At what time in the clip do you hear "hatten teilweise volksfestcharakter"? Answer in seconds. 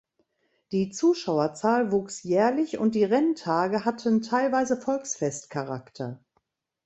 3.85-6.19